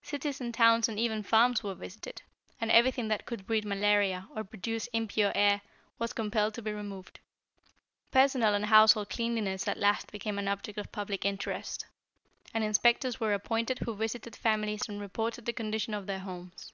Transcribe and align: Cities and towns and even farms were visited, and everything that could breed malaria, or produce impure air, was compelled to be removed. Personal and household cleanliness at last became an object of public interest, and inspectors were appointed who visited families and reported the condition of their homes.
Cities 0.00 0.40
and 0.40 0.54
towns 0.54 0.88
and 0.88 0.96
even 0.96 1.24
farms 1.24 1.64
were 1.64 1.74
visited, 1.74 2.22
and 2.60 2.70
everything 2.70 3.08
that 3.08 3.26
could 3.26 3.48
breed 3.48 3.64
malaria, 3.64 4.28
or 4.32 4.44
produce 4.44 4.86
impure 4.92 5.32
air, 5.34 5.60
was 5.98 6.12
compelled 6.12 6.54
to 6.54 6.62
be 6.62 6.70
removed. 6.70 7.18
Personal 8.12 8.54
and 8.54 8.66
household 8.66 9.10
cleanliness 9.10 9.66
at 9.66 9.76
last 9.76 10.12
became 10.12 10.38
an 10.38 10.46
object 10.46 10.78
of 10.78 10.92
public 10.92 11.24
interest, 11.24 11.84
and 12.54 12.62
inspectors 12.62 13.18
were 13.18 13.34
appointed 13.34 13.80
who 13.80 13.96
visited 13.96 14.36
families 14.36 14.88
and 14.88 15.00
reported 15.00 15.46
the 15.46 15.52
condition 15.52 15.94
of 15.94 16.06
their 16.06 16.20
homes. 16.20 16.72